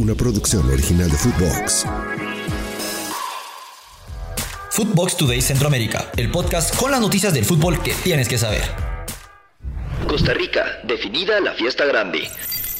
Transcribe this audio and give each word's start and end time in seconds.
una 0.00 0.14
producción 0.14 0.66
original 0.70 1.10
de 1.10 1.16
Footbox. 1.16 1.84
Footbox 4.70 5.16
Today 5.18 5.42
Centroamérica, 5.42 6.10
el 6.16 6.30
podcast 6.30 6.74
con 6.74 6.90
las 6.90 7.00
noticias 7.00 7.34
del 7.34 7.44
fútbol 7.44 7.82
que 7.82 7.92
tienes 8.02 8.26
que 8.26 8.38
saber. 8.38 8.62
Costa 10.08 10.32
Rica, 10.32 10.80
definida 10.84 11.38
la 11.40 11.52
fiesta 11.52 11.84
grande. 11.84 12.30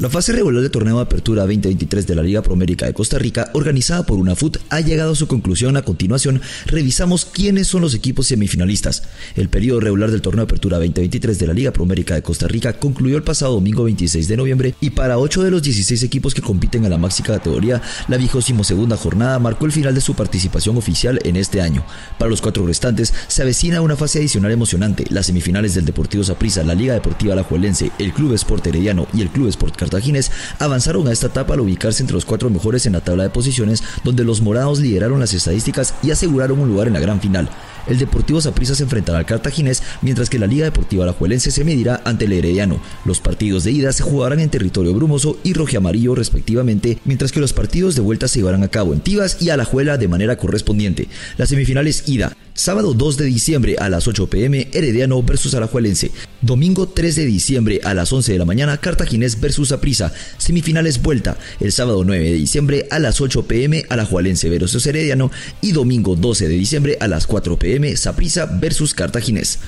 La 0.00 0.10
fase 0.10 0.32
regular 0.32 0.60
del 0.60 0.72
torneo 0.72 0.96
de 0.96 1.02
apertura 1.02 1.42
2023 1.42 2.04
de 2.04 2.16
la 2.16 2.22
Liga 2.24 2.42
Promérica 2.42 2.84
de 2.84 2.92
Costa 2.92 3.16
Rica, 3.16 3.50
organizada 3.54 4.04
por 4.04 4.18
UNAFUT, 4.18 4.56
ha 4.68 4.80
llegado 4.80 5.12
a 5.12 5.14
su 5.14 5.28
conclusión. 5.28 5.76
A 5.76 5.82
continuación, 5.82 6.42
revisamos 6.66 7.24
quiénes 7.26 7.68
son 7.68 7.82
los 7.82 7.94
equipos 7.94 8.26
semifinalistas. 8.26 9.04
El 9.36 9.48
periodo 9.48 9.78
regular 9.78 10.10
del 10.10 10.20
torneo 10.20 10.46
de 10.46 10.50
apertura 10.50 10.78
2023 10.78 11.38
de 11.38 11.46
la 11.46 11.52
Liga 11.52 11.72
Promérica 11.72 12.16
de 12.16 12.22
Costa 12.22 12.48
Rica 12.48 12.72
concluyó 12.72 13.16
el 13.16 13.22
pasado 13.22 13.54
domingo 13.54 13.84
26 13.84 14.26
de 14.26 14.36
noviembre 14.36 14.74
y 14.80 14.90
para 14.90 15.16
8 15.16 15.44
de 15.44 15.52
los 15.52 15.62
16 15.62 16.02
equipos 16.02 16.34
que 16.34 16.42
compiten 16.42 16.84
en 16.84 16.90
la 16.90 16.98
máxima 16.98 17.28
categoría, 17.28 17.80
la 18.08 18.18
segunda 18.64 18.96
jornada 18.96 19.38
marcó 19.38 19.64
el 19.64 19.72
final 19.72 19.94
de 19.94 20.00
su 20.00 20.14
participación 20.14 20.76
oficial 20.76 21.20
en 21.22 21.36
este 21.36 21.60
año. 21.60 21.84
Para 22.18 22.30
los 22.30 22.42
cuatro 22.42 22.66
restantes, 22.66 23.14
se 23.28 23.42
avecina 23.42 23.80
una 23.80 23.94
fase 23.94 24.18
adicional 24.18 24.50
emocionante. 24.50 25.04
Las 25.10 25.26
semifinales 25.26 25.74
del 25.74 25.84
Deportivo 25.84 26.24
Saprissa, 26.24 26.64
la 26.64 26.74
Liga 26.74 26.94
Deportiva 26.94 27.34
Alajuelense, 27.34 27.92
el 28.00 28.12
Club 28.12 28.32
Sport 28.34 28.66
Herediano 28.66 29.06
y 29.14 29.22
el 29.22 29.28
Club 29.28 29.48
Sport 29.48 29.83
cartaginés 29.84 30.30
avanzaron 30.58 31.06
a 31.06 31.12
esta 31.12 31.26
etapa 31.26 31.54
al 31.54 31.60
ubicarse 31.60 32.02
entre 32.02 32.14
los 32.14 32.24
cuatro 32.24 32.50
mejores 32.50 32.86
en 32.86 32.94
la 32.94 33.00
tabla 33.00 33.24
de 33.24 33.30
posiciones, 33.30 33.82
donde 34.02 34.24
los 34.24 34.40
morados 34.40 34.80
lideraron 34.80 35.20
las 35.20 35.34
estadísticas 35.34 35.94
y 36.02 36.10
aseguraron 36.10 36.58
un 36.58 36.68
lugar 36.68 36.86
en 36.86 36.94
la 36.94 37.00
gran 37.00 37.20
final. 37.20 37.48
El 37.86 37.98
Deportivo 37.98 38.40
Saprissa 38.40 38.74
se 38.74 38.84
enfrentará 38.84 39.18
al 39.18 39.26
cartaginés, 39.26 39.82
mientras 40.00 40.30
que 40.30 40.38
la 40.38 40.46
Liga 40.46 40.64
Deportiva 40.64 41.04
Alajuelense 41.04 41.50
se 41.50 41.64
medirá 41.64 42.00
ante 42.04 42.24
el 42.24 42.32
Herediano. 42.32 42.80
Los 43.04 43.20
partidos 43.20 43.64
de 43.64 43.72
ida 43.72 43.92
se 43.92 44.02
jugarán 44.02 44.40
en 44.40 44.48
territorio 44.48 44.94
brumoso 44.94 45.36
y 45.42 45.52
rojiamarillo 45.52 46.14
respectivamente, 46.14 46.98
mientras 47.04 47.30
que 47.30 47.40
los 47.40 47.52
partidos 47.52 47.94
de 47.94 48.00
vuelta 48.00 48.26
se 48.26 48.38
llevarán 48.38 48.62
a 48.62 48.68
cabo 48.68 48.94
en 48.94 49.00
Tivas 49.00 49.36
y 49.40 49.50
Alajuela 49.50 49.98
de 49.98 50.08
manera 50.08 50.36
correspondiente. 50.36 51.08
Las 51.36 51.50
semifinales 51.50 52.08
ida 52.08 52.34
Sábado 52.56 52.94
2 52.94 53.16
de 53.16 53.24
diciembre 53.24 53.74
a 53.80 53.88
las 53.88 54.06
8 54.06 54.28
pm, 54.28 54.68
Herediano 54.72 55.20
versus 55.24 55.54
Alajuelense. 55.54 56.12
Domingo 56.40 56.86
3 56.86 57.16
de 57.16 57.26
diciembre 57.26 57.80
a 57.82 57.94
las 57.94 58.12
11 58.12 58.30
de 58.30 58.38
la 58.38 58.44
mañana, 58.44 58.76
Cartaginés 58.76 59.40
versus 59.40 59.72
Aprisa. 59.72 60.12
Semifinales 60.38 61.02
vuelta. 61.02 61.36
El 61.58 61.72
sábado 61.72 62.04
9 62.04 62.24
de 62.24 62.34
diciembre 62.34 62.86
a 62.92 63.00
las 63.00 63.20
8 63.20 63.48
pm, 63.48 63.84
Alajuelense 63.88 64.48
versus 64.50 64.86
Herediano. 64.86 65.32
Y 65.62 65.72
domingo 65.72 66.14
12 66.14 66.46
de 66.46 66.54
diciembre 66.54 66.96
a 67.00 67.08
las 67.08 67.26
4 67.26 67.58
pm, 67.58 67.96
Saprisa 67.96 68.46
versus 68.46 68.94
Cartaginés. 68.94 69.58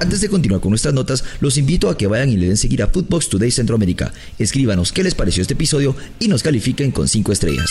Antes 0.00 0.20
de 0.20 0.28
continuar 0.28 0.60
con 0.60 0.70
nuestras 0.70 0.94
notas, 0.94 1.22
los 1.38 1.56
invito 1.58 1.90
a 1.90 1.96
que 1.96 2.08
vayan 2.08 2.28
y 2.28 2.36
le 2.36 2.48
den 2.48 2.56
seguir 2.56 2.82
a 2.82 2.88
Footbox 2.88 3.28
Today 3.28 3.52
Centroamérica. 3.52 4.12
Escríbanos 4.40 4.90
qué 4.90 5.04
les 5.04 5.14
pareció 5.14 5.42
este 5.42 5.54
episodio 5.54 5.94
y 6.18 6.26
nos 6.26 6.42
califiquen 6.42 6.90
con 6.90 7.06
5 7.06 7.30
estrellas. 7.30 7.70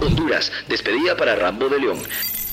Honduras, 0.00 0.50
despedida 0.70 1.18
para 1.18 1.36
Rambo 1.36 1.68
de 1.68 1.80
León. 1.80 1.98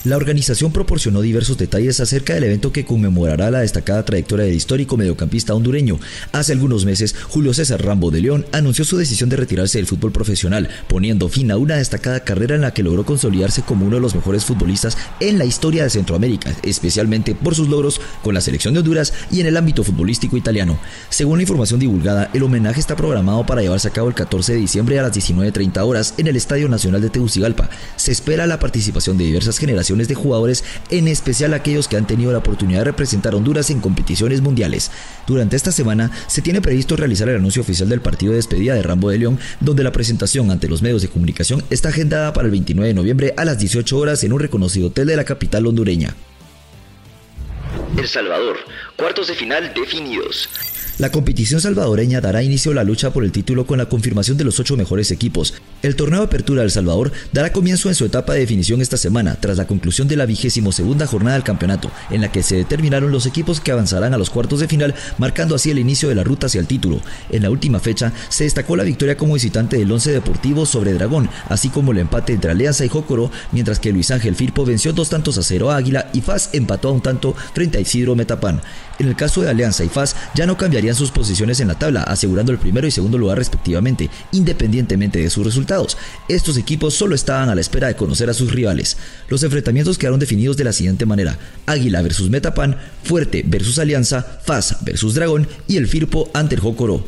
La 0.06 0.16
organización 0.16 0.72
proporcionó 0.72 1.20
diversos 1.20 1.58
detalles 1.58 2.00
acerca 2.00 2.34
del 2.34 2.46
evento 2.46 2.72
que 2.72 2.86
conmemorará 2.86 3.52
la 3.52 3.60
destacada 3.60 4.06
trayectoria 4.06 4.46
del 4.46 4.56
histórico 4.56 4.96
mediocampista 4.96 5.54
hondureño. 5.54 6.00
Hace 6.32 6.54
algunos 6.54 6.86
meses, 6.86 7.14
Julio 7.28 7.54
César 7.54 7.84
Rambo 7.84 8.10
de 8.10 8.22
León 8.22 8.46
anunció 8.54 8.86
su 8.86 8.96
decisión 8.96 9.30
de 9.30 9.36
retirarse 9.36 9.78
del 9.78 9.88
fútbol 9.88 10.14
profesional, 10.14 10.70
poniendo 10.88 11.28
fin 11.28 11.52
a 11.52 11.58
una 11.58 11.76
destacada 11.76 12.22
carrera 12.22 12.56
en 12.56 12.62
la 12.62 12.74
que 12.74 12.82
logró 12.82 13.06
consolidarse 13.06 13.62
como 13.62 13.86
uno 13.86 13.98
de 13.98 14.02
los 14.02 14.16
mejores 14.16 14.46
futbolistas 14.46 14.98
en 15.20 15.38
la 15.38 15.44
historia 15.44 15.84
de 15.84 15.90
Centroamérica, 15.90 16.56
especialmente 16.64 17.36
por 17.36 17.54
sus 17.54 17.68
logros 17.68 18.00
con 18.24 18.34
la 18.34 18.40
selección 18.40 18.74
de 18.74 18.80
Honduras 18.80 19.12
y 19.32 19.42
en 19.42 19.48
el 19.48 19.58
ámbito 19.58 19.84
futbolístico 19.84 20.38
italiano. 20.38 20.80
Según 21.10 21.40
la 21.40 21.44
información 21.44 21.78
divulgada, 21.78 22.30
el 22.34 22.44
homenaje 22.44 22.80
está 22.80 22.96
programado 22.96 23.46
para 23.46 23.62
llevarse 23.62 23.90
a 23.90 23.92
cabo 23.92 24.08
el 24.08 24.16
14 24.16 24.54
de 24.54 24.60
diciembre 24.60 24.98
a 24.98 25.04
las 25.04 25.12
19.30 25.12 25.86
horas 25.86 26.14
en 26.18 26.28
el 26.28 26.38
Estadio 26.38 26.70
Nacional 26.70 27.02
de 27.02 27.10
Tegucigalpa. 27.10 27.70
Se 27.98 28.14
espera 28.14 28.48
la 28.48 28.60
participación 28.60 29.18
de 29.18 29.26
diversas 29.26 29.58
generaciones 29.58 29.89
de 29.90 30.16
jugadores, 30.16 30.64
en 30.92 31.08
especial 31.08 31.54
aquellos 31.54 31.88
que 31.88 31.98
han 31.98 32.06
tenido 32.06 32.32
la 32.32 32.38
oportunidad 32.38 32.80
de 32.80 32.86
representar 32.86 33.34
a 33.34 33.38
Honduras 33.38 33.72
en 33.72 33.82
competiciones 33.82 34.42
mundiales. 34.42 34.92
Durante 35.26 35.56
esta 35.56 35.72
semana 35.72 36.12
se 36.28 36.42
tiene 36.42 36.62
previsto 36.62 36.96
realizar 36.96 37.28
el 37.28 37.38
anuncio 37.38 37.64
oficial 37.64 37.90
del 37.90 38.02
partido 38.02 38.32
de 38.32 38.38
despedida 38.38 38.76
de 38.76 38.84
Rambo 38.84 39.10
de 39.10 39.18
León, 39.18 39.40
donde 39.60 39.84
la 39.84 39.92
presentación 39.92 40.52
ante 40.52 40.70
los 40.70 40.84
medios 40.84 41.02
de 41.02 41.08
comunicación 41.08 41.64
está 41.72 41.90
agendada 41.90 42.34
para 42.34 42.46
el 42.46 42.52
29 42.52 42.88
de 42.88 42.94
noviembre 42.94 43.34
a 43.36 43.46
las 43.46 43.58
18 43.58 43.98
horas 43.98 44.24
en 44.24 44.32
un 44.32 44.40
reconocido 44.40 44.88
hotel 44.88 45.08
de 45.08 45.16
la 45.16 45.24
capital 45.24 45.66
hondureña. 45.66 46.16
El 47.98 48.08
Salvador, 48.08 48.58
cuartos 48.96 49.28
de 49.28 49.34
final 49.34 49.74
definidos. 49.74 50.48
La 51.00 51.14
competición 51.14 51.62
salvadoreña 51.62 52.20
dará 52.20 52.44
inicio 52.44 52.74
a 52.74 52.76
la 52.76 52.84
lucha 52.84 53.14
por 53.14 53.24
el 53.24 53.32
título 53.32 53.66
con 53.66 53.78
la 53.78 53.88
confirmación 53.88 54.36
de 54.36 54.44
los 54.44 54.60
ocho 54.60 54.76
mejores 54.76 55.12
equipos. 55.12 55.54
El 55.82 55.96
torneo 55.96 56.20
de 56.20 56.26
apertura 56.26 56.62
del 56.62 56.72
Salvador 56.72 57.14
dará 57.32 57.54
comienzo 57.54 57.88
en 57.88 57.96
su 57.96 58.04
etapa 58.04 58.34
de 58.34 58.42
definición 58.42 58.82
esta 58.82 58.98
semana, 58.98 59.38
tras 59.40 59.56
la 59.56 59.66
conclusión 59.66 60.10
de 60.10 60.18
la 60.18 60.26
vigésimo 60.26 60.74
segunda 60.74 61.08
jornada 61.08 61.38
del 61.38 61.46
campeonato, 61.46 61.90
en 62.10 62.20
la 62.20 62.34
que 62.34 62.44
se 62.44 62.58
determinaron 62.58 63.14
los 63.14 63.26
equipos 63.26 63.62
que 63.62 63.72
avanzarán 63.72 64.14
a 64.14 64.18
los 64.18 64.30
cuartos 64.30 64.60
de 64.60 64.68
final, 64.68 64.94
marcando 65.18 65.56
así 65.56 65.72
el 65.72 65.80
inicio 65.80 66.10
de 66.10 66.16
la 66.16 66.26
ruta 66.26 66.48
hacia 66.48 66.60
el 66.60 66.68
título. 66.68 67.00
En 67.30 67.44
la 67.44 67.50
última 67.50 67.80
fecha 67.80 68.12
se 68.28 68.44
destacó 68.44 68.76
la 68.76 68.84
victoria 68.84 69.16
como 69.16 69.36
visitante 69.36 69.78
del 69.78 69.90
Once 69.90 70.12
Deportivo 70.12 70.66
sobre 70.66 70.92
Dragón, 70.92 71.30
así 71.48 71.70
como 71.70 71.94
el 71.94 72.00
empate 72.00 72.34
entre 72.34 72.52
Alianza 72.52 72.84
y 72.84 72.90
Jócoro, 72.90 73.32
mientras 73.54 73.80
que 73.80 73.94
Luis 73.94 74.12
Ángel 74.12 74.36
Firpo 74.36 74.66
venció 74.66 74.92
dos 74.92 75.08
tantos 75.08 75.38
a 75.38 75.44
cero 75.44 75.72
a 75.72 75.78
Águila 75.78 76.10
y 76.12 76.20
Faz 76.20 76.50
empató 76.52 76.90
a 76.90 76.92
un 76.92 77.02
tanto 77.02 77.34
frente 77.54 77.78
a 77.78 77.82
Isidro 77.82 78.18
Metapán. 78.18 78.62
En 79.00 79.08
el 79.08 79.16
caso 79.16 79.42
de 79.42 79.50
Alianza 79.50 79.86
y 79.86 79.90
Faz 79.90 80.14
ya 80.36 80.46
no 80.46 80.58
cambiarían 80.58 80.94
sus 80.94 81.12
posiciones 81.12 81.62
en 81.62 81.70
la 81.70 81.80
tabla, 81.80 82.04
asegurando 82.04 82.52
el 82.52 82.58
primero 82.58 82.86
y 82.86 82.92
segundo 82.92 83.18
lugar 83.18 83.38
respectivamente, 83.38 84.10
independientemente 84.34 85.20
de 85.20 85.30
sus 85.30 85.46
resultados. 85.46 85.98
Estos 86.28 86.58
equipos 86.58 86.96
solo 86.96 87.16
estaban 87.16 87.50
a 87.50 87.56
la 87.56 87.62
espera 87.62 87.88
de 87.88 87.96
conocer 87.96 88.30
a 88.30 88.34
sus 88.34 88.52
rivales. 88.52 88.98
Los 89.30 89.42
enfrentamientos 89.44 89.98
quedaron 89.98 90.20
definidos 90.20 90.58
de 90.58 90.66
la 90.66 90.74
siguiente 90.74 91.06
manera: 91.06 91.40
Águila 91.66 92.02
versus 92.02 92.30
Metapan, 92.30 92.78
Fuerte 93.04 93.44
versus 93.48 93.80
Alianza, 93.80 94.42
Faz 94.44 94.78
versus 94.82 95.14
Dragón 95.14 95.48
y 95.66 95.78
el 95.78 95.88
Firpo 95.88 96.30
ante 96.34 96.56
el 96.56 96.62
Jocoro. 96.62 97.06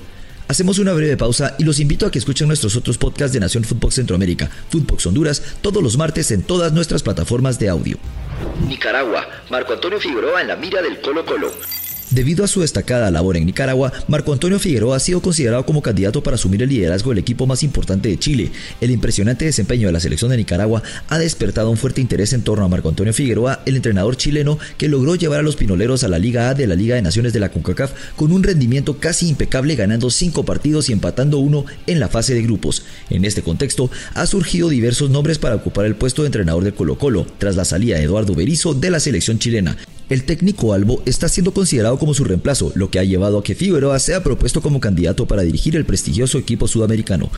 Hacemos 0.47 0.79
una 0.79 0.93
breve 0.93 1.17
pausa 1.17 1.55
y 1.59 1.65
los 1.65 1.79
invito 1.79 2.05
a 2.05 2.11
que 2.11 2.19
escuchen 2.19 2.47
nuestros 2.47 2.75
otros 2.77 2.97
podcasts 2.97 3.33
de 3.33 3.39
Nación 3.39 3.63
Fútbol 3.63 3.91
Centroamérica, 3.91 4.49
Footbox 4.69 5.05
Honduras, 5.07 5.41
todos 5.61 5.83
los 5.83 5.97
martes 5.97 6.31
en 6.31 6.43
todas 6.43 6.71
nuestras 6.71 7.03
plataformas 7.03 7.59
de 7.59 7.69
audio. 7.69 7.97
Nicaragua, 8.67 9.27
Marco 9.49 9.73
Antonio 9.73 9.99
Figueroa 9.99 10.41
en 10.41 10.47
la 10.47 10.55
mira 10.55 10.81
del 10.81 10.99
Colo 11.01 11.25
Colo. 11.25 11.51
Debido 12.11 12.43
a 12.43 12.47
su 12.49 12.59
destacada 12.59 13.09
labor 13.09 13.37
en 13.37 13.45
Nicaragua, 13.45 13.93
Marco 14.09 14.33
Antonio 14.33 14.59
Figueroa 14.59 14.97
ha 14.97 14.99
sido 14.99 15.21
considerado 15.21 15.65
como 15.65 15.81
candidato 15.81 16.21
para 16.21 16.35
asumir 16.35 16.61
el 16.61 16.67
liderazgo 16.67 17.11
del 17.11 17.19
equipo 17.19 17.47
más 17.47 17.63
importante 17.63 18.09
de 18.09 18.19
Chile. 18.19 18.51
El 18.81 18.91
impresionante 18.91 19.45
desempeño 19.45 19.87
de 19.87 19.93
la 19.93 20.01
selección 20.01 20.29
de 20.29 20.35
Nicaragua 20.35 20.83
ha 21.07 21.17
despertado 21.17 21.69
un 21.69 21.77
fuerte 21.77 22.01
interés 22.01 22.33
en 22.33 22.41
torno 22.41 22.65
a 22.65 22.67
Marco 22.67 22.89
Antonio 22.89 23.13
Figueroa, 23.13 23.61
el 23.65 23.77
entrenador 23.77 24.17
chileno 24.17 24.59
que 24.77 24.89
logró 24.89 25.15
llevar 25.15 25.39
a 25.39 25.43
los 25.43 25.55
pinoleros 25.55 26.03
a 26.03 26.09
la 26.09 26.19
Liga 26.19 26.49
A 26.49 26.53
de 26.53 26.67
la 26.67 26.75
Liga 26.75 26.95
de 26.95 27.01
Naciones 27.01 27.31
de 27.31 27.39
la 27.39 27.49
CONCACAF 27.49 27.93
con 28.17 28.33
un 28.33 28.43
rendimiento 28.43 28.97
casi 28.97 29.29
impecable 29.29 29.77
ganando 29.77 30.09
cinco 30.09 30.43
partidos 30.43 30.89
y 30.89 30.91
empatando 30.91 31.37
uno 31.37 31.63
en 31.87 32.01
la 32.01 32.09
fase 32.09 32.33
de 32.33 32.41
grupos. 32.41 32.83
En 33.09 33.23
este 33.23 33.41
contexto, 33.41 33.89
ha 34.15 34.25
surgido 34.25 34.67
diversos 34.67 35.09
nombres 35.09 35.37
para 35.37 35.55
ocupar 35.55 35.85
el 35.85 35.95
puesto 35.95 36.23
de 36.23 36.27
entrenador 36.27 36.65
de 36.65 36.73
Colo 36.73 36.97
Colo, 36.97 37.25
tras 37.37 37.55
la 37.55 37.63
salida 37.63 37.95
de 37.95 38.03
Eduardo 38.03 38.35
Berizzo 38.35 38.73
de 38.73 38.91
la 38.91 38.99
selección 38.99 39.39
chilena. 39.39 39.77
El 40.11 40.25
técnico 40.25 40.73
Albo 40.73 41.01
está 41.05 41.29
siendo 41.29 41.53
considerado 41.53 41.97
como 41.97 42.13
su 42.13 42.25
reemplazo, 42.25 42.73
lo 42.75 42.91
que 42.91 42.99
ha 42.99 43.03
llevado 43.05 43.37
a 43.37 43.43
que 43.45 43.55
Figueroa 43.55 43.97
sea 43.97 44.21
propuesto 44.21 44.61
como 44.61 44.81
candidato 44.81 45.25
para 45.25 45.43
dirigir 45.43 45.77
el 45.77 45.85
prestigioso 45.85 46.37
equipo 46.37 46.67
sudamericano. 46.67 47.31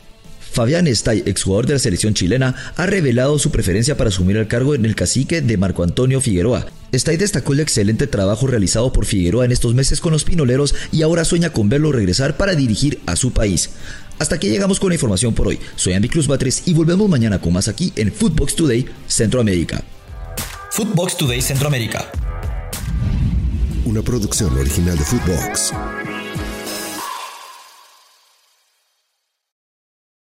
Fabián 0.50 0.88
Estay, 0.88 1.22
exjugador 1.24 1.68
de 1.68 1.74
la 1.74 1.78
selección 1.78 2.14
chilena, 2.14 2.56
ha 2.74 2.86
revelado 2.86 3.38
su 3.38 3.52
preferencia 3.52 3.96
para 3.96 4.08
asumir 4.08 4.38
el 4.38 4.48
cargo 4.48 4.74
en 4.74 4.84
el 4.86 4.96
cacique 4.96 5.40
de 5.40 5.56
Marco 5.56 5.84
Antonio 5.84 6.20
Figueroa. 6.20 6.66
Estay 6.90 7.16
destacó 7.16 7.52
el 7.52 7.60
excelente 7.60 8.08
trabajo 8.08 8.48
realizado 8.48 8.92
por 8.92 9.04
Figueroa 9.04 9.44
en 9.44 9.52
estos 9.52 9.72
meses 9.74 10.00
con 10.00 10.10
los 10.10 10.24
pinoleros 10.24 10.74
y 10.90 11.02
ahora 11.02 11.24
sueña 11.24 11.50
con 11.50 11.68
verlo 11.68 11.92
regresar 11.92 12.36
para 12.36 12.56
dirigir 12.56 12.98
a 13.06 13.14
su 13.14 13.30
país. 13.30 13.70
Hasta 14.18 14.34
aquí 14.34 14.48
llegamos 14.48 14.80
con 14.80 14.88
la 14.88 14.96
información 14.96 15.32
por 15.32 15.46
hoy. 15.46 15.60
Soy 15.76 15.92
Andy 15.92 16.08
Cruz 16.08 16.26
Batres 16.26 16.64
y 16.66 16.74
volvemos 16.74 17.08
mañana 17.08 17.40
con 17.40 17.52
más 17.52 17.68
aquí 17.68 17.92
en 17.94 18.12
Footbox 18.12 18.56
Today 18.56 18.84
Centroamérica. 19.06 19.84
Footbox 20.72 21.16
Today 21.16 21.40
Centroamérica 21.40 22.10
una 23.84 24.02
producción 24.02 24.56
original 24.58 24.96
de 24.96 25.04
Footbox. 25.04 26.03